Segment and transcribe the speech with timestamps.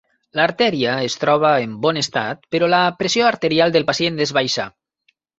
[0.37, 4.65] L'artèria es troba en bon estat, però la pressió arterial del pacient és baixa.